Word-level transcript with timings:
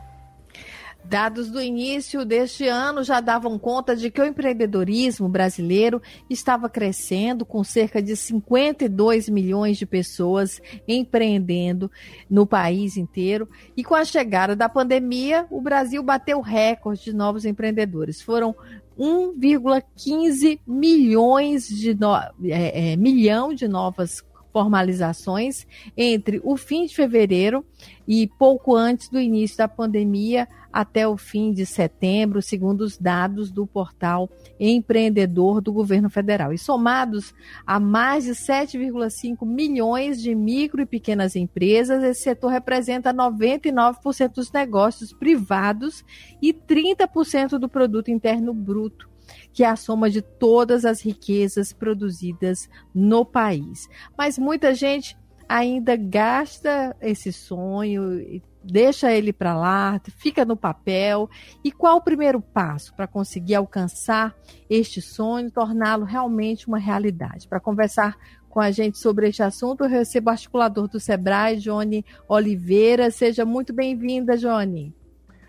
Dados 1.04 1.50
do 1.50 1.60
início 1.60 2.24
deste 2.24 2.66
ano 2.66 3.02
já 3.02 3.20
davam 3.20 3.58
conta 3.58 3.94
de 3.94 4.10
que 4.10 4.20
o 4.20 4.24
empreendedorismo 4.24 5.28
brasileiro 5.28 6.00
estava 6.30 6.68
crescendo, 6.68 7.44
com 7.44 7.62
cerca 7.64 8.00
de 8.00 8.16
52 8.16 9.28
milhões 9.28 9.76
de 9.76 9.84
pessoas 9.84 10.60
empreendendo 10.86 11.90
no 12.30 12.46
país 12.46 12.96
inteiro. 12.96 13.48
E 13.76 13.82
com 13.82 13.94
a 13.94 14.04
chegada 14.04 14.54
da 14.54 14.68
pandemia, 14.68 15.46
o 15.50 15.60
Brasil 15.60 16.02
bateu 16.02 16.40
recorde 16.40 17.04
de 17.04 17.12
novos 17.12 17.44
empreendedores. 17.44 18.22
Foram 18.22 18.54
1,15 18.98 20.60
milhões 20.66 21.66
de 21.66 21.94
no... 21.94 22.14
é, 22.44 22.92
é, 22.92 22.96
milhão 22.96 23.52
de 23.52 23.66
novas 23.66 24.24
formalizações 24.52 25.66
entre 25.96 26.40
o 26.44 26.56
fim 26.56 26.86
de 26.86 26.94
fevereiro 26.94 27.64
e 28.06 28.28
pouco 28.38 28.76
antes 28.76 29.08
do 29.08 29.18
início 29.18 29.56
da 29.56 29.66
pandemia 29.66 30.46
até 30.72 31.06
o 31.06 31.16
fim 31.16 31.52
de 31.52 31.66
setembro, 31.66 32.40
segundo 32.40 32.80
os 32.80 32.96
dados 32.96 33.50
do 33.50 33.66
portal 33.66 34.30
empreendedor 34.58 35.60
do 35.60 35.72
governo 35.72 36.08
federal. 36.08 36.52
E 36.52 36.58
somados 36.58 37.34
a 37.66 37.78
mais 37.78 38.24
de 38.24 38.30
7,5 38.30 39.46
milhões 39.46 40.20
de 40.20 40.34
micro 40.34 40.80
e 40.80 40.86
pequenas 40.86 41.36
empresas, 41.36 42.02
esse 42.02 42.22
setor 42.22 42.48
representa 42.48 43.12
99% 43.12 44.34
dos 44.34 44.50
negócios 44.50 45.12
privados 45.12 46.04
e 46.40 46.54
30% 46.54 47.58
do 47.58 47.68
produto 47.68 48.10
interno 48.10 48.54
bruto 48.54 49.12
que 49.52 49.64
é 49.64 49.68
a 49.68 49.76
soma 49.76 50.10
de 50.10 50.22
todas 50.22 50.84
as 50.84 51.00
riquezas 51.00 51.72
produzidas 51.72 52.68
no 52.94 53.24
país. 53.24 53.88
Mas 54.16 54.38
muita 54.38 54.74
gente 54.74 55.16
ainda 55.48 55.96
gasta 55.96 56.96
esse 57.00 57.32
sonho, 57.32 58.42
deixa 58.64 59.12
ele 59.12 59.32
para 59.32 59.54
lá, 59.54 60.00
fica 60.16 60.44
no 60.44 60.56
papel. 60.56 61.28
E 61.64 61.70
qual 61.70 61.96
o 61.98 62.02
primeiro 62.02 62.40
passo 62.40 62.94
para 62.94 63.06
conseguir 63.06 63.54
alcançar 63.54 64.34
este 64.68 65.00
sonho, 65.00 65.50
torná-lo 65.50 66.04
realmente 66.04 66.68
uma 66.68 66.78
realidade? 66.78 67.48
Para 67.48 67.60
conversar 67.60 68.16
com 68.48 68.60
a 68.60 68.70
gente 68.70 68.98
sobre 68.98 69.28
este 69.28 69.42
assunto, 69.42 69.84
eu 69.84 69.88
recebo 69.88 70.28
o 70.28 70.32
articulador 70.32 70.86
do 70.86 71.00
Sebrae, 71.00 71.56
Johnny 71.56 72.04
Oliveira. 72.28 73.10
Seja 73.10 73.44
muito 73.44 73.72
bem-vinda, 73.72 74.36
Johnny. 74.36 74.94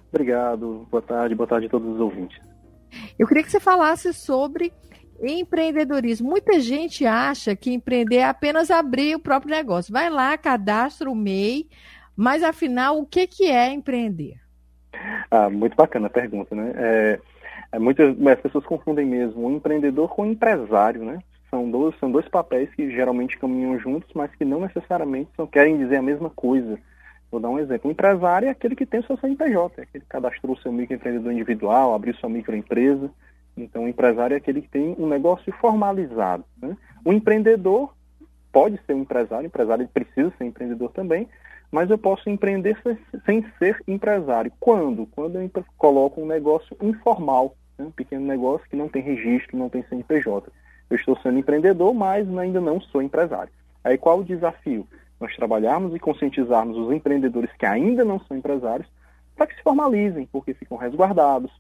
Obrigado. 0.10 0.88
Boa 0.90 1.02
tarde, 1.02 1.36
boa 1.36 1.48
tarde 1.48 1.68
a 1.68 1.70
todos 1.70 1.96
os 1.96 2.00
ouvintes. 2.00 2.40
Eu 3.18 3.28
queria 3.28 3.44
que 3.44 3.52
você 3.52 3.60
falasse 3.60 4.14
sobre 4.14 4.72
empreendedorismo. 5.22 6.30
Muita 6.30 6.60
gente 6.60 7.06
acha 7.06 7.56
que 7.56 7.72
empreender 7.72 8.18
é 8.18 8.26
apenas 8.26 8.72
abrir 8.72 9.16
o 9.16 9.20
próprio 9.20 9.56
negócio. 9.56 9.92
Vai 9.92 10.10
lá, 10.10 10.38
cadastra 10.38 11.10
o 11.10 11.16
MEI, 11.16 11.68
mas 12.16 12.44
afinal, 12.44 13.00
o 13.00 13.06
que, 13.06 13.28
que 13.28 13.50
é 13.50 13.72
empreender? 13.72 14.36
Ah, 15.30 15.50
muito 15.50 15.76
bacana 15.76 16.08
a 16.08 16.10
pergunta, 16.10 16.56
né? 16.56 16.72
É, 16.76 17.20
é 17.72 17.80
muitas 17.80 18.16
as 18.28 18.40
pessoas 18.40 18.66
confundem 18.66 19.06
mesmo 19.06 19.48
o 19.48 19.52
empreendedor 19.52 20.10
com 20.10 20.24
o 20.24 20.32
empresário, 20.32 21.04
né? 21.04 21.20
São 21.50 21.70
dois, 21.70 21.96
são 22.00 22.12
dois 22.12 22.28
papéis 22.28 22.74
que 22.74 22.90
geralmente 22.92 23.38
caminham 23.38 23.78
juntos, 23.80 24.10
mas 24.16 24.34
que 24.36 24.46
não 24.46 24.62
necessariamente 24.62 25.32
são, 25.36 25.46
querem 25.46 25.78
dizer 25.78 25.98
a 25.98 26.02
mesma 26.02 26.30
coisa. 26.30 26.80
Vou 27.32 27.40
dar 27.40 27.50
um 27.50 27.60
exemplo. 27.60 27.90
O 27.90 27.92
empresário 27.92 28.48
é 28.48 28.52
aquele 28.52 28.76
que 28.76 28.86
tem 28.86 29.00
o 29.00 29.04
seu 29.04 29.18
CNPJ, 29.18 29.82
é 29.82 29.84
aquele 29.84 30.04
que 30.04 30.10
cadastrou 30.10 30.56
o 30.56 30.60
seu 30.60 30.72
microempreendedor 30.72 31.32
individual, 31.32 31.94
abriu 31.94 32.14
sua 32.16 32.30
microempresa. 32.30 33.10
Então, 33.58 33.86
o 33.86 33.88
empresário 33.88 34.34
é 34.34 34.38
aquele 34.38 34.62
que 34.62 34.70
tem 34.70 34.96
um 34.98 35.08
negócio 35.08 35.52
formalizado. 35.54 36.44
Né? 36.62 36.76
O 37.04 37.12
empreendedor 37.12 37.94
pode 38.52 38.80
ser 38.86 38.94
um 38.94 39.02
empresário, 39.02 39.46
o 39.46 39.48
empresário 39.48 39.88
precisa 39.92 40.32
ser 40.38 40.46
empreendedor 40.46 40.92
também, 40.92 41.28
mas 41.74 41.90
eu 41.90 41.98
posso 41.98 42.30
empreender 42.30 42.78
sem 43.26 43.46
ser 43.58 43.82
empresário. 43.88 44.52
Quando? 44.60 45.08
Quando 45.08 45.40
eu 45.40 45.50
coloco 45.78 46.22
um 46.22 46.26
negócio 46.26 46.78
informal, 46.82 47.56
né? 47.78 47.86
um 47.86 47.92
pequeno 47.92 48.26
negócio 48.26 48.68
que 48.70 48.76
não 48.76 48.88
tem 48.88 49.02
registro, 49.02 49.58
não 49.58 49.70
tem 49.70 49.84
CNPJ. 49.90 50.52
Eu 50.90 50.96
estou 50.96 51.18
sendo 51.22 51.40
empreendedor, 51.40 51.94
mas 51.94 52.28
ainda 52.38 52.62
não 52.62 52.80
sou 52.80 53.02
empresário. 53.02 53.52
Aí 53.84 53.98
qual 53.98 54.20
o 54.20 54.24
desafio? 54.24 54.88
nós 55.24 55.36
trabalharmos 55.36 55.96
e 55.96 56.00
conscientizarmos 56.00 56.78
os 56.78 56.92
empreendedores 56.92 57.50
que 57.58 57.66
ainda 57.66 58.04
não 58.04 58.20
são 58.20 58.36
empresários 58.36 58.88
para 59.36 59.48
que 59.48 59.56
se 59.56 59.64
formalizem, 59.64 60.28
porque 60.32 60.54
ficam 60.54 60.78
resguardados, 60.78 61.52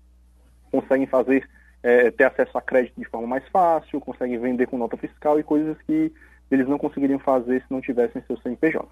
conseguem 0.69 1.07
fazer, 1.07 1.49
é, 1.81 2.11
ter 2.11 2.25
acesso 2.25 2.57
a 2.57 2.61
crédito 2.61 2.99
de 2.99 3.07
forma 3.07 3.25
mais 3.25 3.47
fácil, 3.47 4.01
conseguem 4.01 4.37
vender 4.37 4.67
com 4.67 4.77
nota 4.77 4.97
fiscal 4.97 5.39
e 5.39 5.43
coisas 5.43 5.77
que 5.87 6.11
eles 6.51 6.67
não 6.67 6.77
conseguiriam 6.77 7.19
fazer 7.19 7.61
se 7.61 7.71
não 7.71 7.81
tivessem 7.81 8.21
seu 8.27 8.37
CNPJ. 8.37 8.87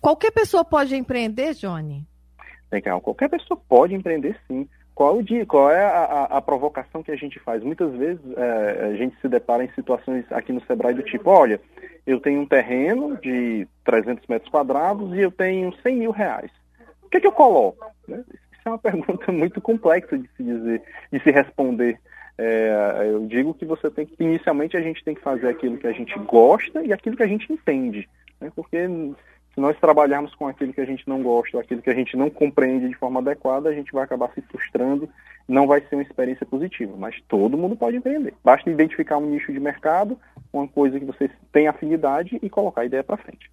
Qualquer 0.00 0.30
pessoa 0.30 0.64
pode 0.64 0.94
empreender, 0.94 1.54
Johnny? 1.54 2.06
Legal, 2.70 3.00
qualquer 3.00 3.28
pessoa 3.28 3.60
pode 3.68 3.94
empreender 3.94 4.36
sim. 4.46 4.68
Qual, 4.94 5.18
o 5.18 5.46
qual 5.46 5.70
é 5.70 5.84
a, 5.84 6.04
a, 6.04 6.24
a, 6.38 6.42
provocação 6.42 7.02
que 7.02 7.12
a 7.12 7.16
gente 7.16 7.38
faz? 7.40 7.62
Muitas 7.62 7.92
vezes 7.92 8.22
é, 8.34 8.86
a 8.86 8.96
gente 8.96 9.14
se 9.20 9.28
depara 9.28 9.62
em 9.62 9.70
situações 9.74 10.24
aqui 10.30 10.54
no 10.54 10.64
Sebrae 10.64 10.94
do 10.94 11.02
tipo, 11.02 11.28
olha, 11.28 11.60
eu 12.06 12.18
tenho 12.18 12.40
um 12.40 12.46
terreno 12.46 13.14
de 13.18 13.68
300 13.84 14.26
metros 14.26 14.50
quadrados 14.50 15.14
e 15.14 15.20
eu 15.20 15.30
tenho 15.30 15.70
100 15.82 15.96
mil 15.96 16.10
reais. 16.10 16.50
O 17.02 17.10
que, 17.10 17.18
é 17.18 17.20
que 17.20 17.26
eu 17.26 17.32
coloco? 17.32 17.84
Né? 18.08 18.24
Isso 18.30 18.62
é 18.64 18.70
uma 18.70 18.78
pergunta 18.80 19.30
muito 19.30 19.60
complexa 19.60 20.16
de 20.16 20.28
se 20.34 20.42
dizer, 20.42 20.82
de 21.12 21.20
se 21.20 21.30
responder. 21.30 22.00
É, 22.38 23.08
eu 23.10 23.26
digo 23.26 23.52
que 23.52 23.66
você 23.66 23.90
tem 23.90 24.06
que, 24.06 24.14
inicialmente 24.18 24.78
a 24.78 24.80
gente 24.80 25.04
tem 25.04 25.14
que 25.14 25.22
fazer 25.22 25.48
aquilo 25.48 25.76
que 25.76 25.86
a 25.86 25.92
gente 25.92 26.18
gosta 26.20 26.82
e 26.82 26.92
aquilo 26.92 27.18
que 27.18 27.22
a 27.22 27.28
gente 27.28 27.52
entende. 27.52 28.08
Né? 28.40 28.50
Porque 28.56 28.88
se 29.56 29.60
nós 29.62 29.74
trabalharmos 29.80 30.34
com 30.34 30.46
aquilo 30.46 30.70
que 30.70 30.82
a 30.82 30.84
gente 30.84 31.08
não 31.08 31.22
gosta, 31.22 31.58
aquilo 31.58 31.80
que 31.80 31.88
a 31.88 31.94
gente 31.94 32.14
não 32.14 32.28
compreende 32.28 32.90
de 32.90 32.94
forma 32.94 33.20
adequada, 33.20 33.70
a 33.70 33.72
gente 33.72 33.90
vai 33.90 34.04
acabar 34.04 34.30
se 34.34 34.42
frustrando, 34.42 35.08
não 35.48 35.66
vai 35.66 35.80
ser 35.80 35.96
uma 35.96 36.02
experiência 36.02 36.44
positiva. 36.44 36.94
Mas 36.94 37.22
todo 37.26 37.56
mundo 37.56 37.74
pode 37.74 37.96
empreender. 37.96 38.34
Basta 38.44 38.68
identificar 38.68 39.16
um 39.16 39.30
nicho 39.30 39.50
de 39.50 39.58
mercado, 39.58 40.18
uma 40.52 40.68
coisa 40.68 41.00
que 41.00 41.06
você 41.06 41.30
tem 41.50 41.68
afinidade 41.68 42.38
e 42.42 42.50
colocar 42.50 42.82
a 42.82 42.84
ideia 42.84 43.02
para 43.02 43.16
frente. 43.16 43.50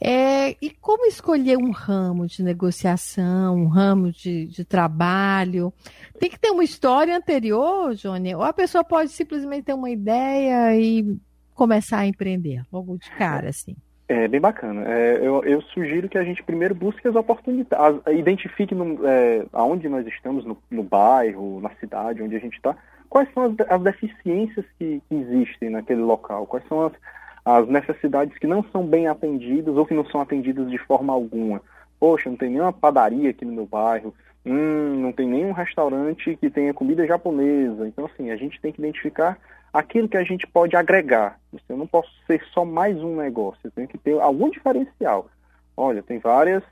É, 0.00 0.56
e 0.62 0.70
como 0.70 1.04
escolher 1.06 1.58
um 1.58 1.72
ramo 1.72 2.28
de 2.28 2.40
negociação, 2.44 3.56
um 3.56 3.66
ramo 3.66 4.12
de, 4.12 4.46
de 4.46 4.64
trabalho? 4.64 5.72
Tem 6.16 6.30
que 6.30 6.38
ter 6.38 6.50
uma 6.50 6.62
história 6.62 7.16
anterior, 7.16 7.92
Johnny? 7.96 8.36
Ou 8.36 8.42
a 8.44 8.52
pessoa 8.52 8.84
pode 8.84 9.10
simplesmente 9.10 9.64
ter 9.64 9.74
uma 9.74 9.90
ideia 9.90 10.76
e 10.76 11.18
começar 11.54 11.98
a 11.98 12.06
empreender, 12.06 12.62
logo 12.72 12.96
de 12.98 13.10
cara, 13.10 13.48
assim? 13.50 13.74
É 14.08 14.28
bem 14.28 14.40
bacana. 14.40 14.84
É, 14.86 15.18
eu, 15.18 15.42
eu, 15.44 15.62
sugiro 15.62 16.08
que 16.08 16.18
a 16.18 16.24
gente 16.24 16.42
primeiro 16.42 16.74
busque 16.74 17.06
as 17.06 17.14
oportunidades, 17.14 18.00
identifique 18.08 18.74
no, 18.74 19.06
é, 19.06 19.46
aonde 19.52 19.88
nós 19.88 20.06
estamos, 20.06 20.44
no, 20.44 20.58
no, 20.70 20.82
bairro, 20.82 21.60
na 21.60 21.70
cidade, 21.76 22.22
onde 22.22 22.36
a 22.36 22.38
gente 22.38 22.56
está, 22.56 22.76
quais 23.08 23.32
são 23.32 23.44
as, 23.44 23.70
as 23.70 23.82
deficiências 23.82 24.66
que, 24.78 25.00
que, 25.08 25.14
existem 25.14 25.70
naquele 25.70 26.02
local, 26.02 26.46
quais 26.46 26.66
são 26.68 26.86
as, 26.86 26.92
as 27.44 27.68
necessidades 27.68 28.36
que 28.38 28.46
não 28.46 28.64
são 28.64 28.84
bem 28.86 29.06
atendidas 29.06 29.76
ou 29.76 29.86
que 29.86 29.94
não 29.94 30.04
são 30.06 30.20
atendidas 30.20 30.70
de 30.70 30.78
forma 30.78 31.12
alguma. 31.12 31.62
Poxa, 31.98 32.28
não 32.28 32.36
tem 32.36 32.50
nenhuma 32.50 32.72
padaria 32.72 33.30
aqui 33.30 33.44
no 33.44 33.52
meu 33.52 33.66
bairro, 33.66 34.12
hum, 34.44 35.00
não 35.00 35.12
tem 35.12 35.28
nenhum 35.28 35.52
restaurante 35.52 36.36
que 36.36 36.50
tenha 36.50 36.74
comida 36.74 37.06
japonesa. 37.06 37.86
Então, 37.86 38.06
assim, 38.06 38.30
a 38.30 38.36
gente 38.36 38.60
tem 38.60 38.72
que 38.72 38.80
identificar 38.80 39.38
aquilo 39.72 40.08
que 40.08 40.16
a 40.16 40.24
gente 40.24 40.46
pode 40.46 40.76
agregar. 40.76 41.38
Eu 41.68 41.76
não 41.76 41.86
posso 41.86 42.10
ser 42.26 42.42
só 42.52 42.64
mais 42.64 42.96
um 42.98 43.16
negócio, 43.16 43.60
eu 43.64 43.70
tenho 43.70 43.88
que 43.88 43.98
ter 43.98 44.20
algum 44.20 44.50
diferencial. 44.50 45.28
Olha, 45.76 46.02
tem 46.02 46.18
várias, 46.18 46.62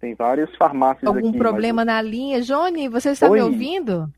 tem 0.00 0.14
várias 0.14 0.54
farmácias 0.56 1.04
Algum 1.04 1.18
aqui. 1.18 1.28
Algum 1.28 1.38
problema 1.38 1.84
mas... 1.84 1.86
na 1.86 2.02
linha? 2.02 2.40
Johnny, 2.40 2.88
você 2.88 3.10
está 3.10 3.28
Oi. 3.28 3.38
me 3.38 3.44
ouvindo? 3.44 4.08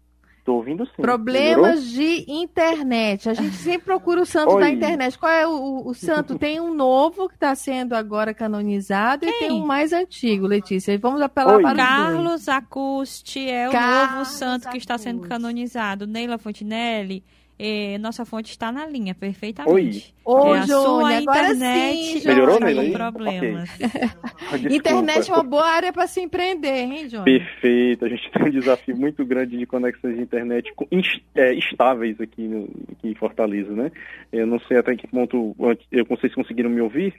Estou 0.51 0.57
ouvindo 0.57 0.85
sim. 0.85 1.03
Problemas 1.03 1.85
de 1.85 2.25
internet. 2.29 3.29
A 3.29 3.35
gente 3.35 3.55
sempre 3.55 3.85
procura 3.85 4.21
o 4.21 4.27
santo 4.27 4.55
Oi. 4.55 4.61
da 4.61 4.69
internet. 4.69 5.17
Qual 5.17 5.31
é 5.31 5.47
o, 5.47 5.87
o 5.87 5.95
santo? 5.95 6.37
Tem 6.39 6.61
um 6.61 6.75
novo 6.75 7.29
que 7.29 7.35
está 7.35 7.55
sendo 7.55 7.95
agora 7.95 8.35
canonizado 8.35 9.25
Quem? 9.25 9.31
e 9.31 9.39
tem 9.39 9.53
um 9.53 9.65
mais 9.65 9.93
antigo, 9.93 10.47
Letícia. 10.47 10.99
Vamos 10.99 11.23
apelar 11.23 11.57
Oi. 11.57 11.63
para 11.63 11.77
Carlos 11.77 12.49
Acusti 12.49 13.49
é 13.49 13.69
o 13.69 13.73
Carlos 13.73 14.11
novo 14.11 14.25
santo 14.25 14.69
que 14.71 14.79
está 14.79 14.99
sendo 14.99 15.21
canonizado. 15.29 16.07
Neila 16.07 16.37
Fontinelli 16.37 17.25
é, 17.63 17.99
nossa 17.99 18.25
fonte 18.25 18.51
está 18.51 18.73
na 18.73 18.87
linha, 18.87 19.15
perfeitamente. 19.15 20.15
Oi, 20.25 20.33
Ô, 20.35 20.55
é, 20.55 20.61
a 20.61 20.67
sua 20.67 21.21
internet 21.21 22.21
sim, 22.21 22.27
Melhorou, 22.27 22.55
está 22.55 22.75
com 22.75 22.93
problemas. 22.93 23.71
Okay. 24.55 24.77
internet 24.77 25.31
é 25.31 25.35
uma 25.35 25.43
boa 25.43 25.67
área 25.67 25.93
para 25.93 26.07
se 26.07 26.23
empreender, 26.23 26.85
hein, 26.85 27.09
João? 27.11 27.25
Perfeito. 27.25 28.07
A 28.07 28.09
gente 28.09 28.31
tem 28.31 28.43
um 28.47 28.51
desafio 28.51 28.97
muito 28.97 29.27
grande 29.27 29.59
de 29.59 29.67
conexões 29.67 30.17
de 30.17 30.23
internet 30.23 30.73
é, 31.35 31.53
estáveis 31.53 32.19
aqui, 32.19 32.49
no, 32.49 32.65
aqui 32.93 33.09
em 33.09 33.15
Fortaleza, 33.15 33.73
né? 33.73 33.93
Eu 34.33 34.47
não 34.47 34.59
sei 34.61 34.79
até 34.79 34.97
que 34.97 35.07
ponto, 35.07 35.55
eu 35.93 36.07
não 36.09 36.17
sei 36.17 36.31
se 36.31 36.37
conseguiram 36.37 36.71
me 36.71 36.81
ouvir, 36.81 37.13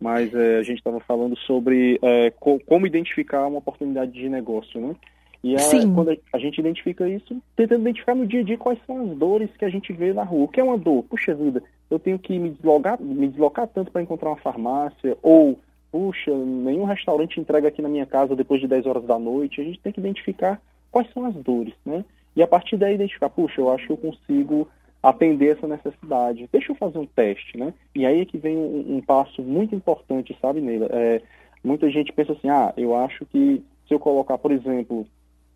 mas 0.00 0.32
é, 0.32 0.58
a 0.58 0.62
gente 0.62 0.78
estava 0.78 1.00
falando 1.00 1.36
sobre 1.38 1.98
é, 2.00 2.30
co 2.30 2.60
como 2.60 2.86
identificar 2.86 3.48
uma 3.48 3.58
oportunidade 3.58 4.12
de 4.12 4.28
negócio, 4.28 4.80
né? 4.80 4.94
E 5.42 5.54
a, 5.54 5.58
quando 5.94 6.18
a, 6.32 6.38
gente 6.38 6.58
identifica 6.58 7.08
isso, 7.08 7.40
tentando 7.54 7.82
identificar 7.82 8.14
no 8.14 8.26
dia 8.26 8.40
a 8.40 8.44
dia 8.44 8.58
quais 8.58 8.78
são 8.86 9.02
as 9.02 9.16
dores 9.16 9.50
que 9.56 9.64
a 9.64 9.68
gente 9.68 9.92
vê 9.92 10.12
na 10.12 10.24
rua. 10.24 10.44
O 10.44 10.48
que 10.48 10.60
é 10.60 10.64
uma 10.64 10.76
dor? 10.76 11.04
Puxa 11.04 11.34
vida, 11.34 11.62
eu 11.90 11.98
tenho 11.98 12.18
que 12.18 12.36
me 12.38 12.50
deslocar, 12.50 13.00
me 13.00 13.28
deslocar 13.28 13.68
tanto 13.68 13.92
para 13.92 14.02
encontrar 14.02 14.30
uma 14.30 14.36
farmácia, 14.36 15.16
ou, 15.22 15.58
puxa, 15.92 16.32
nenhum 16.34 16.84
restaurante 16.84 17.38
entrega 17.38 17.68
aqui 17.68 17.80
na 17.80 17.88
minha 17.88 18.06
casa 18.06 18.34
depois 18.34 18.60
de 18.60 18.66
10 18.66 18.86
horas 18.86 19.04
da 19.04 19.18
noite. 19.18 19.60
A 19.60 19.64
gente 19.64 19.80
tem 19.80 19.92
que 19.92 20.00
identificar 20.00 20.60
quais 20.90 21.10
são 21.12 21.24
as 21.24 21.34
dores, 21.34 21.74
né? 21.86 22.04
E 22.34 22.42
a 22.42 22.46
partir 22.46 22.76
daí 22.76 22.94
identificar, 22.94 23.30
puxa, 23.30 23.60
eu 23.60 23.70
acho 23.70 23.86
que 23.86 23.92
eu 23.92 23.96
consigo 23.96 24.68
atender 25.00 25.56
essa 25.56 25.68
necessidade. 25.68 26.48
Deixa 26.52 26.72
eu 26.72 26.76
fazer 26.76 26.98
um 26.98 27.06
teste, 27.06 27.56
né? 27.56 27.72
E 27.94 28.04
aí 28.04 28.20
é 28.20 28.24
que 28.24 28.38
vem 28.38 28.56
um, 28.56 28.96
um 28.96 29.00
passo 29.00 29.42
muito 29.42 29.74
importante, 29.74 30.36
sabe, 30.40 30.60
Neila? 30.60 30.88
É, 30.90 31.22
muita 31.62 31.88
gente 31.90 32.12
pensa 32.12 32.32
assim, 32.32 32.48
ah, 32.48 32.72
eu 32.76 32.96
acho 32.96 33.24
que 33.26 33.62
se 33.86 33.94
eu 33.94 33.98
colocar, 33.98 34.36
por 34.38 34.50
exemplo, 34.50 35.06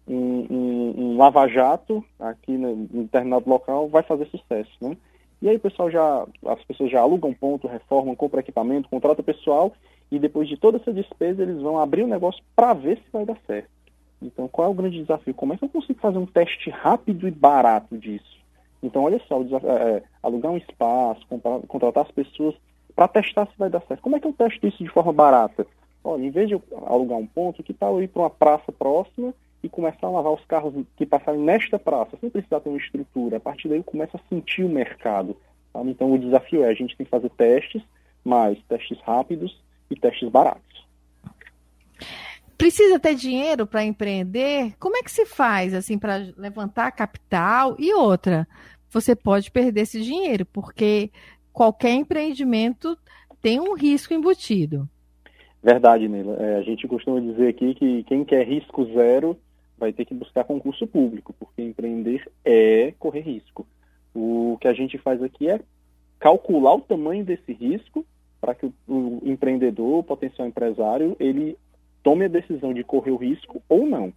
um, 0.06 0.46
um, 0.50 0.94
um 0.96 1.16
lava-jato 1.16 2.04
aqui 2.19 2.52
em 2.52 2.87
determinado 3.02 3.49
local 3.49 3.88
vai 3.88 4.02
fazer 4.02 4.26
sucesso, 4.26 4.72
né? 4.81 4.96
E 5.40 5.49
aí 5.49 5.58
pessoal 5.58 5.90
já, 5.90 6.26
as 6.46 6.62
pessoas 6.64 6.90
já 6.90 7.00
alugam 7.00 7.34
ponto, 7.34 7.66
reformam, 7.66 8.14
compram 8.14 8.40
equipamento, 8.40 8.88
contratam 8.88 9.25
pessoal 9.25 9.72
e 10.10 10.19
depois 10.19 10.49
de 10.49 10.56
toda 10.56 10.78
essa 10.78 10.93
despesa 10.93 11.43
eles 11.43 11.60
vão 11.60 11.78
abrir 11.78 12.02
o 12.02 12.08
negócio 12.08 12.43
para 12.54 12.72
ver 12.75 12.99
se 12.99 13.10
vai 13.12 13.25
dar 13.25 13.37
certo. 13.46 13.69
Então 14.20 14.46
qual 14.46 14.69
é 14.69 14.70
o 14.70 14.75
grande 14.75 15.00
desafio? 15.00 15.34
Como 15.34 15.52
é 15.52 15.56
que 15.56 15.64
eu 15.64 15.69
consigo 15.69 16.00
fazer 16.00 16.19
um 16.19 16.26
teste 16.26 16.70
rápido 16.70 17.26
e 17.26 17.31
barato 17.31 17.99
disso? 17.99 18.40
Então 18.82 19.02
olha 19.02 19.20
só, 19.26 19.40
é, 19.40 19.96
é, 19.96 20.02
alugar 20.22 20.52
um 20.52 20.56
espaço, 20.56 21.26
comprar, 21.28 21.60
contratar 21.66 22.04
as 22.04 22.12
pessoas 22.12 22.54
para 22.94 23.08
testar 23.08 23.46
se 23.46 23.58
vai 23.58 23.70
dar 23.70 23.82
certo. 23.82 24.00
Como 24.00 24.16
é 24.16 24.20
que 24.20 24.26
eu 24.26 24.32
testo 24.32 24.64
isso 24.66 24.82
de 24.82 24.90
forma 24.90 25.12
barata? 25.12 25.66
Olha, 26.04 26.25
em 26.25 26.31
vez 26.31 26.49
de 26.49 26.60
alugar 26.87 27.19
um 27.19 27.26
ponto, 27.26 27.62
que 27.62 27.72
tal 27.72 27.94
eu 27.94 28.02
ir 28.02 28.08
para 28.08 28.22
uma 28.22 28.31
praça 28.31 28.70
próxima 28.72 29.32
e 29.62 29.69
começar 29.69 30.06
a 30.06 30.11
lavar 30.11 30.32
os 30.32 30.44
carros 30.44 30.75
que 30.97 31.06
passarem 31.06 31.41
nesta 31.41 31.79
praça, 31.79 32.17
sem 32.20 32.29
precisar 32.29 32.61
ter 32.61 32.69
uma 32.69 32.79
estrutura. 32.79 33.37
A 33.37 33.41
partir 33.41 33.69
daí 33.69 33.79
eu 33.79 33.85
começo 33.85 34.17
a 34.17 34.29
sentir 34.29 34.64
o 34.64 34.69
mercado. 34.69 35.37
Sabe? 35.73 35.91
Então 35.91 36.12
o 36.12 36.19
desafio 36.19 36.64
é 36.64 36.69
a 36.69 36.75
gente 36.75 36.97
tem 36.97 37.05
que 37.05 37.11
fazer 37.11 37.31
testes, 37.31 37.82
mas 38.25 38.59
testes 38.69 38.99
rápidos 39.00 39.56
e 39.91 39.97
testes 39.97 40.29
baratos. 40.29 40.87
Precisa 42.59 42.99
ter 42.99 43.14
dinheiro 43.14 43.67
para 43.67 43.85
empreender? 43.85 44.75
Como 44.79 44.97
é 44.97 45.03
que 45.03 45.11
se 45.11 45.26
faz 45.26 45.75
assim 45.75 45.99
para 45.99 46.32
levantar 46.37 46.93
capital? 46.93 47.75
E 47.79 47.93
outra, 47.93 48.47
você 48.91 49.17
pode 49.17 49.50
perder 49.50 49.81
esse 49.82 50.00
dinheiro, 50.00 50.47
porque 50.47 51.11
qualquer 51.53 51.94
empreendimento 51.94 52.97
tem 53.41 53.59
um 53.59 53.75
risco 53.75 54.14
embutido. 54.14 54.88
Verdade, 55.62 56.09
Nila. 56.09 56.35
É, 56.41 56.56
a 56.56 56.62
gente 56.62 56.87
costuma 56.88 57.20
dizer 57.20 57.49
aqui 57.49 57.75
que 57.75 58.05
quem 58.05 58.25
quer 58.25 58.47
risco 58.47 58.85
zero 58.93 59.37
vai 59.82 59.93
ter 59.93 60.05
que 60.05 60.14
buscar 60.14 60.44
concurso 60.44 60.87
público, 60.87 61.34
porque 61.40 61.61
empreender 61.61 62.31
é 62.44 62.94
correr 63.00 63.23
risco. 63.23 63.67
O 64.14 64.56
que 64.61 64.69
a 64.69 64.73
gente 64.73 64.96
faz 64.96 65.20
aqui 65.20 65.49
é 65.49 65.61
calcular 66.20 66.75
o 66.75 66.81
tamanho 66.81 67.25
desse 67.25 67.52
risco 67.52 68.06
para 68.40 68.55
que 68.55 68.67
o, 68.67 68.73
o 68.87 69.20
empreendedor, 69.25 69.99
o 69.99 70.05
potencial 70.05 70.46
empresário, 70.46 71.17
ele 71.19 71.58
tome 72.00 72.26
a 72.26 72.29
decisão 72.29 72.73
de 72.73 72.84
correr 72.84 73.11
o 73.11 73.17
risco 73.17 73.61
ou 73.69 73.84
não. 73.84 74.12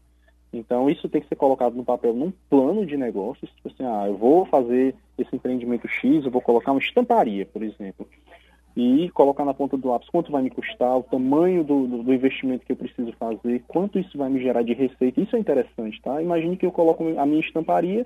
Então, 0.54 0.88
isso 0.88 1.10
tem 1.10 1.20
que 1.20 1.28
ser 1.28 1.36
colocado 1.36 1.74
no 1.74 1.84
papel 1.84 2.14
num 2.14 2.32
plano 2.48 2.86
de 2.86 2.96
negócios. 2.96 3.50
Tipo 3.56 3.70
assim, 3.70 3.84
ah, 3.84 4.06
eu 4.08 4.16
vou 4.16 4.46
fazer 4.46 4.94
esse 5.18 5.36
empreendimento 5.36 5.88
X, 5.88 6.26
eu 6.26 6.32
vou 6.32 6.42
colocar 6.42 6.74
uma 6.74 6.80
estamparia, 6.80 7.44
por 7.48 7.64
exemplo 7.64 8.08
e 8.76 9.10
colocar 9.12 9.46
na 9.46 9.54
ponta 9.54 9.78
do 9.78 9.88
lápis 9.88 10.10
quanto 10.10 10.32
vai 10.32 10.42
me 10.42 10.50
custar, 10.50 10.98
o 10.98 11.04
tamanho 11.04 11.64
do, 11.64 11.88
do, 11.88 12.04
do, 12.04 12.14
investimento 12.14 12.66
que 12.66 12.74
eu 12.74 12.76
preciso 12.76 13.14
fazer, 13.14 13.64
quanto 13.68 13.98
isso 13.98 14.18
vai 14.18 14.30
me 14.30 14.42
gerar 14.42 14.64
de 14.64 14.74
receita. 14.74 15.22
Isso 15.22 15.36
é 15.36 15.40
interessante, 15.40 16.02
tá? 16.02 16.22
Imagine 16.22 16.58
que 16.58 16.66
eu 16.66 16.72
coloco 16.72 17.04
a 17.18 17.26
minha 17.26 17.40
estamparia, 17.40 18.06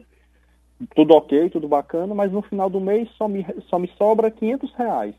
tudo 0.95 1.15
ok, 1.15 1.49
tudo 1.49 1.67
bacana, 1.67 2.13
mas 2.13 2.31
no 2.31 2.43
final 2.43 2.69
do 2.69 2.79
mês 2.79 3.09
só 3.17 3.27
me, 3.27 3.45
só 3.67 3.79
me 3.79 3.87
sobra 3.97 4.29
500 4.29 4.73
reais. 4.75 5.15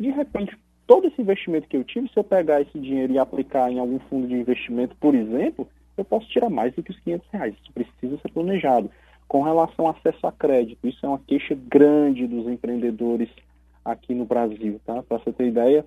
De 0.00 0.10
repente, 0.10 0.56
todo 0.86 1.06
esse 1.06 1.20
investimento 1.20 1.68
que 1.68 1.76
eu 1.76 1.84
tive, 1.84 2.08
se 2.08 2.18
eu 2.18 2.24
pegar 2.24 2.62
esse 2.62 2.78
dinheiro 2.78 3.12
e 3.12 3.18
aplicar 3.18 3.70
em 3.70 3.78
algum 3.78 3.98
fundo 3.98 4.26
de 4.26 4.34
investimento, 4.34 4.96
por 4.96 5.14
exemplo, 5.14 5.68
eu 5.96 6.04
posso 6.04 6.26
tirar 6.28 6.48
mais 6.48 6.74
do 6.74 6.82
que 6.82 6.90
os 6.90 7.00
500 7.00 7.28
reais. 7.30 7.54
Isso 7.62 7.72
precisa 7.72 8.18
ser 8.18 8.32
planejado. 8.32 8.90
Com 9.28 9.42
relação 9.42 9.86
ao 9.86 9.92
acesso 9.92 10.26
a 10.26 10.32
crédito, 10.32 10.86
isso 10.86 11.04
é 11.04 11.08
uma 11.08 11.18
queixa 11.18 11.54
grande 11.54 12.26
dos 12.26 12.46
empreendedores 12.46 13.28
aqui 13.90 14.14
no 14.14 14.24
Brasil, 14.24 14.80
tá? 14.84 15.02
Para 15.02 15.18
você 15.18 15.32
ter 15.32 15.46
ideia, 15.46 15.84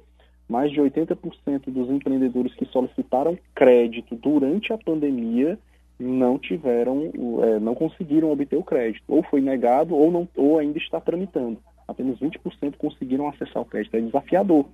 mais 0.47 0.71
de 0.71 0.81
80% 0.81 1.65
dos 1.67 1.89
empreendedores 1.89 2.53
que 2.55 2.65
solicitaram 2.65 3.37
crédito 3.53 4.15
durante 4.15 4.73
a 4.73 4.77
pandemia 4.77 5.59
não 5.99 6.39
tiveram, 6.39 7.11
é, 7.43 7.59
não 7.59 7.75
conseguiram 7.75 8.31
obter 8.31 8.55
o 8.55 8.63
crédito, 8.63 9.03
ou 9.07 9.21
foi 9.23 9.41
negado 9.41 9.95
ou 9.95 10.09
não, 10.09 10.27
ou 10.35 10.57
ainda 10.57 10.77
está 10.77 10.99
tramitando. 10.99 11.59
Apenas 11.87 12.17
20% 12.19 12.77
conseguiram 12.77 13.27
acessar 13.27 13.61
o 13.61 13.65
crédito. 13.65 13.95
É 13.97 14.01
desafiador. 14.01 14.65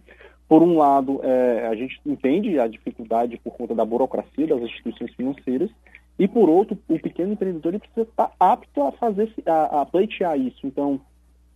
Por 0.48 0.62
um 0.62 0.78
lado, 0.78 1.20
é, 1.24 1.68
a 1.68 1.76
gente 1.76 2.00
entende 2.06 2.60
a 2.60 2.68
dificuldade 2.68 3.40
por 3.44 3.54
conta 3.54 3.74
da 3.74 3.84
burocracia 3.84 4.46
das 4.46 4.62
instituições 4.62 5.14
financeiras, 5.16 5.72
e 6.18 6.28
por 6.28 6.48
outro, 6.48 6.78
o 6.88 7.00
pequeno 7.00 7.34
empreendedor 7.34 7.78
precisa 7.80 8.04
estar 8.04 8.32
apto 8.40 8.84
a 8.84 8.92
fazer 8.92 9.30
a, 9.46 9.82
a 9.82 9.86
pleitear 9.86 10.40
isso. 10.40 10.66
Então, 10.66 11.02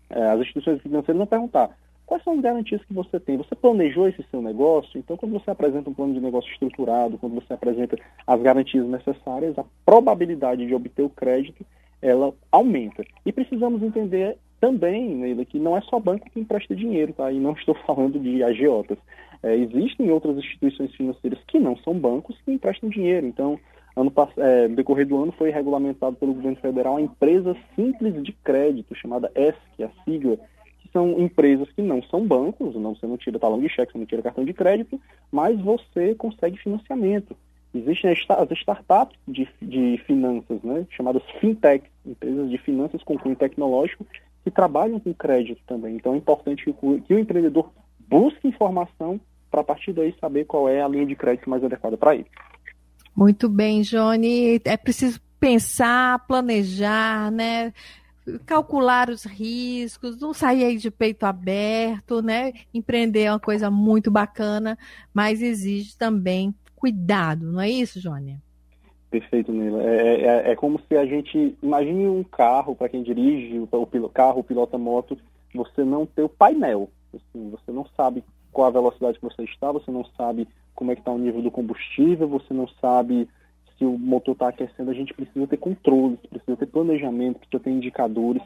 as 0.10 0.40
instituições 0.40 0.82
financeiras 0.82 1.18
vão 1.18 1.28
perguntar 1.28 1.76
quais 2.10 2.24
são 2.24 2.34
as 2.34 2.40
garantias 2.40 2.84
que 2.84 2.94
você 2.94 3.20
tem. 3.20 3.38
Você 3.38 3.54
planejou 3.54 4.08
esse 4.08 4.26
seu 4.32 4.42
negócio? 4.42 4.98
Então, 4.98 5.16
quando 5.16 5.34
você 5.34 5.52
apresenta 5.52 5.92
um 5.92 5.94
plano 5.94 6.16
de 6.16 6.20
negócio 6.20 6.52
estruturado, 6.52 7.20
quando 7.20 7.36
você 7.36 7.54
apresenta 7.54 7.96
as 8.26 8.42
garantias 8.42 8.88
necessárias, 8.88 9.58
a 9.60 9.66
probabilidade 9.86 10.66
de 10.66 10.74
obter 10.74 11.04
o 11.04 11.10
crédito 11.10 11.64
ela 12.02 12.34
aumenta. 12.52 13.04
E 13.24 13.32
precisamos 13.32 13.84
entender 13.84 14.38
também, 14.60 15.16
Neila, 15.16 15.46
que 15.46 15.60
não 15.60 15.78
é 15.78 15.82
só 15.82 16.00
banco 16.00 16.30
que 16.32 16.40
empresta 16.40 16.76
dinheiro, 16.76 17.14
tá? 17.14 17.32
E 17.32 17.40
não 17.40 17.52
estou 17.60 17.76
falando 17.86 18.20
de 18.20 18.44
agiotas. 18.44 18.98
É, 19.44 19.56
existem 19.56 20.10
outras 20.10 20.36
instituições 20.38 20.94
financeiras 20.96 21.40
que 21.48 21.60
não 21.60 21.78
são 21.78 21.94
bancos 21.94 22.36
que 22.44 22.52
emprestam 22.52 22.90
dinheiro. 22.90 23.28
Então, 23.28 23.60
Ano, 24.00 24.14
é, 24.38 24.68
no 24.70 24.76
decorrer 24.78 25.06
do 25.06 25.22
ano 25.22 25.34
foi 25.34 25.50
regulamentado 25.50 26.16
pelo 26.16 26.34
governo 26.34 26.56
federal 26.58 26.96
a 26.96 27.02
empresa 27.02 27.54
simples 27.76 28.24
de 28.24 28.32
crédito, 28.32 28.96
chamada 28.96 29.30
ESC, 29.36 29.84
a 29.84 29.90
sigla, 30.06 30.38
que 30.80 30.90
são 30.94 31.20
empresas 31.20 31.70
que 31.74 31.82
não 31.82 32.02
são 32.04 32.26
bancos, 32.26 32.76
não, 32.76 32.96
você 32.96 33.06
não 33.06 33.18
tira 33.18 33.38
talão 33.38 33.60
de 33.60 33.68
cheque, 33.68 33.92
você 33.92 33.98
não 33.98 34.06
tira 34.06 34.22
cartão 34.22 34.46
de 34.46 34.54
crédito, 34.54 35.00
mas 35.30 35.60
você 35.60 36.16
consegue 36.16 36.58
financiamento. 36.58 37.36
Existem 37.76 38.12
as 38.12 38.20
startups 38.52 39.20
de, 39.28 39.48
de 39.62 40.02
finanças, 40.08 40.62
né, 40.64 40.88
chamadas 40.90 41.22
fintech, 41.42 41.86
empresas 42.06 42.50
de 42.50 42.58
finanças 42.58 43.04
com 43.04 43.20
cunho 43.20 43.36
tecnológico, 43.36 44.08
que 44.46 44.50
trabalham 44.50 45.00
com 45.00 45.14
crédito 45.14 45.62
também. 45.68 45.96
Então 45.96 46.14
é 46.14 46.18
importante 46.18 46.64
que 46.64 46.70
o, 46.70 47.02
que 47.02 47.14
o 47.14 47.20
empreendedor 47.20 47.70
busque 48.08 48.48
informação 48.48 49.20
para 49.52 49.60
a 49.60 49.64
partir 49.64 49.92
daí 49.92 50.16
saber 50.22 50.46
qual 50.46 50.70
é 50.70 50.82
a 50.82 50.88
linha 50.88 51.06
de 51.06 51.16
crédito 51.16 51.50
mais 51.50 51.64
adequada 51.64 51.98
para 51.98 52.16
ele. 52.16 52.28
Muito 53.16 53.50
bem, 53.50 53.82
Johnny. 53.82 54.62
É 54.64 54.78
preciso 54.78 55.20
pensar, 55.40 56.26
planejar, 56.28 57.32
né? 57.32 57.74
calcular 58.46 59.10
os 59.10 59.24
riscos, 59.24 60.20
não 60.20 60.34
sair 60.34 60.64
aí 60.64 60.78
de 60.78 60.92
peito 60.92 61.26
aberto, 61.26 62.22
né? 62.22 62.54
Empreender 62.74 63.24
é 63.24 63.32
uma 63.32 63.40
coisa 63.40 63.72
muito 63.72 64.12
bacana, 64.12 64.78
mas 65.12 65.42
exige 65.42 65.98
também 65.98 66.54
cuidado, 66.76 67.52
não 67.52 67.62
é 67.62 67.70
isso, 67.70 68.00
Jônia? 68.00 68.40
Perfeito, 69.10 69.52
Nila. 69.52 69.84
É, 69.84 70.22
é, 70.22 70.52
é, 70.52 70.56
como 70.56 70.80
se 70.88 70.96
a 70.96 71.06
gente. 71.06 71.58
Imagine 71.64 72.08
um 72.08 72.24
carro, 72.24 72.76
para 72.76 72.90
quem 72.90 73.02
dirige 73.02 73.58
o, 73.58 73.68
o 73.72 74.10
carro, 74.10 74.40
o 74.40 74.44
pilota 74.44 74.78
moto, 74.78 75.18
você 75.54 75.84
não 75.84 76.06
ter 76.06 76.22
o 76.22 76.30
painel. 76.30 76.90
Assim, 77.14 77.50
você 77.50 77.72
não 77.72 77.88
sabe 77.98 78.24
qual 78.52 78.68
a 78.68 78.72
velocidade 78.72 79.18
que 79.18 79.26
você 79.26 79.44
está, 79.44 79.72
você 79.72 79.90
não 79.90 80.06
sabe 80.16 80.48
como 80.80 80.94
é 80.94 80.96
que 80.96 81.02
está 81.02 81.12
o 81.12 81.18
nível 81.18 81.42
do 81.42 81.52
combustível, 81.52 82.26
você 82.26 82.54
não 82.54 82.66
sabe 82.80 83.28
se 83.78 83.84
o 83.84 83.98
motor 83.98 84.32
está 84.32 84.48
aquecendo, 84.48 84.90
a 84.90 84.94
gente 84.94 85.14
precisa 85.14 85.46
ter 85.46 85.58
controles, 85.58 86.18
precisa 86.30 86.56
ter 86.56 86.68
planejamento, 86.68 87.38
precisa 87.38 87.62
ter 87.62 87.70
indicadores. 87.70 88.42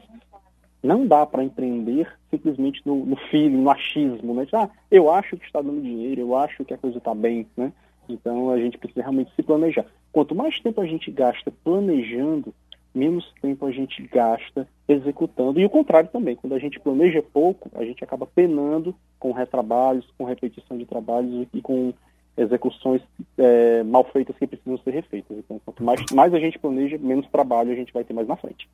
Não 0.82 1.06
dá 1.06 1.24
para 1.24 1.44
empreender 1.44 2.12
simplesmente 2.30 2.82
no, 2.84 3.06
no 3.06 3.14
feeling, 3.30 3.58
no 3.58 3.70
achismo, 3.70 4.34
né? 4.34 4.48
Ah, 4.52 4.68
eu 4.90 5.12
acho 5.12 5.36
que 5.36 5.46
está 5.46 5.62
dando 5.62 5.80
dinheiro, 5.80 6.22
eu 6.22 6.36
acho 6.36 6.64
que 6.64 6.74
a 6.74 6.78
coisa 6.78 6.98
está 6.98 7.14
bem, 7.14 7.46
né? 7.56 7.72
Então 8.08 8.50
a 8.50 8.58
gente 8.58 8.78
precisa 8.78 9.02
realmente 9.02 9.32
se 9.36 9.42
planejar. 9.44 9.86
Quanto 10.10 10.34
mais 10.34 10.58
tempo 10.58 10.80
a 10.80 10.86
gente 10.86 11.12
gasta 11.12 11.52
planejando, 11.62 12.52
menos 12.92 13.32
tempo 13.40 13.64
a 13.64 13.70
gente 13.70 14.02
gasta 14.08 14.66
executando. 14.88 15.60
E 15.60 15.64
o 15.64 15.70
contrário 15.70 16.10
também, 16.10 16.34
quando 16.34 16.54
a 16.54 16.58
gente 16.58 16.80
planeja 16.80 17.22
pouco, 17.22 17.70
a 17.78 17.84
gente 17.84 18.02
acaba 18.02 18.26
penando 18.26 18.92
com 19.20 19.30
retrabalhos, 19.30 20.12
com 20.18 20.24
repetição 20.24 20.76
de 20.76 20.84
trabalhos 20.84 21.46
e 21.54 21.62
com 21.62 21.94
execuções 22.36 23.00
é, 23.38 23.82
mal 23.82 24.04
feitas 24.12 24.36
que 24.36 24.46
precisam 24.46 24.78
ser 24.78 24.90
refeitas. 24.90 25.36
Então, 25.38 25.60
quanto 25.64 25.82
mais, 25.82 26.00
mais 26.12 26.34
a 26.34 26.38
gente 26.38 26.58
planeja, 26.58 26.98
menos 26.98 27.26
trabalho 27.28 27.72
a 27.72 27.76
gente 27.76 27.92
vai 27.92 28.04
ter 28.04 28.12
mais 28.12 28.28
na 28.28 28.36
frente. 28.36 28.68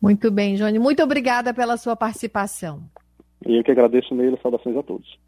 Muito 0.00 0.30
bem, 0.30 0.56
Johnny. 0.56 0.78
Muito 0.78 1.02
obrigada 1.02 1.54
pela 1.54 1.76
sua 1.76 1.96
participação. 1.96 2.82
E 3.46 3.56
eu 3.56 3.64
que 3.64 3.70
agradeço 3.70 4.14
nele. 4.14 4.38
Saudações 4.42 4.76
a 4.76 4.82
todos. 4.82 5.18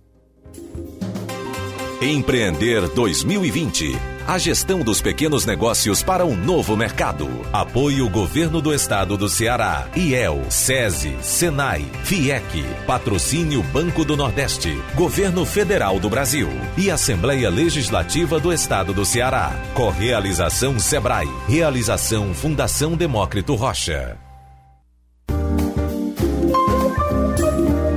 Empreender 2.02 2.88
2020 2.90 4.13
a 4.26 4.38
gestão 4.38 4.81
dos 4.81 5.00
pequenos 5.00 5.45
negócios 5.45 6.02
para 6.02 6.25
um 6.25 6.35
novo 6.35 6.76
mercado. 6.76 7.28
Apoio 7.52 8.09
Governo 8.09 8.61
do 8.61 8.73
Estado 8.73 9.16
do 9.16 9.28
Ceará, 9.28 9.87
IEL, 9.95 10.43
SESI, 10.49 11.16
SENAI, 11.21 11.85
FIEC, 12.04 12.64
Patrocínio 12.87 13.62
Banco 13.62 14.04
do 14.04 14.16
Nordeste, 14.16 14.81
Governo 14.95 15.45
Federal 15.45 16.00
do 16.00 16.09
Brasil 16.09 16.49
e 16.76 16.90
Assembleia 16.90 17.50
Legislativa 17.50 18.40
do 18.40 18.52
Estado 18.52 18.93
do 18.93 19.04
Ceará. 19.04 19.52
Correalização 19.75 20.78
Sebrae. 20.78 21.28
Realização 21.47 22.33
Fundação 22.35 22.97
Demócrito 22.97 23.54
Rocha. 23.54 24.16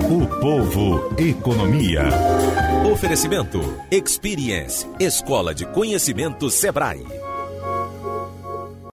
O 0.09 0.27
povo, 0.39 1.13
economia. 1.17 2.03
Oferecimento 2.97 3.61
Experience, 3.91 4.87
Escola 4.99 5.53
de 5.53 5.67
Conhecimento 5.67 6.49
Sebrae. 6.49 7.26